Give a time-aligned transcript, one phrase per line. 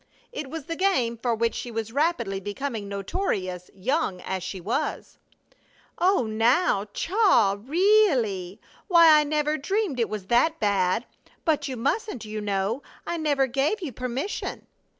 [0.31, 5.19] It was the game for which she was rapidly becoming notorious, young as she was.
[5.99, 7.55] "Oh, now, Chaw!
[7.63, 8.55] Ree ally!
[8.87, 11.05] Why, I never dreamed it was that bad!
[11.45, 12.81] But you mustn't, you know!
[13.05, 14.65] I never gave you permission!"